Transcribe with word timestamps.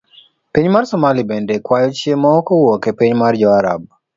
Piny 0.53 0.67
mar 0.73 0.85
somali 0.91 1.21
bende 1.29 1.53
kwayo 1.65 1.89
chiemo 1.97 2.31
kowuok 2.47 2.83
epiny 2.91 3.13
mar 3.21 3.33
jo 3.41 3.47
Arab. 3.59 3.81